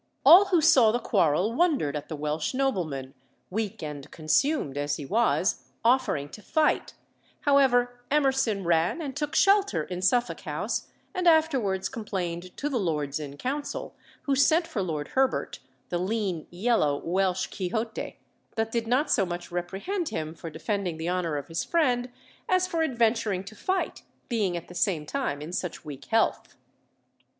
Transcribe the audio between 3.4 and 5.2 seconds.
weak and "consumed" as he